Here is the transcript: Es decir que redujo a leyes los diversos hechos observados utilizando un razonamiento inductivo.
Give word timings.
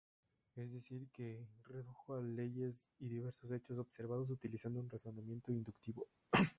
Es 0.55 0.71
decir 0.71 1.11
que 1.11 1.47
redujo 1.65 2.15
a 2.15 2.21
leyes 2.21 2.89
los 2.97 3.11
diversos 3.11 3.51
hechos 3.51 3.77
observados 3.77 4.31
utilizando 4.31 4.79
un 4.79 4.89
razonamiento 4.89 5.51
inductivo. 5.51 6.07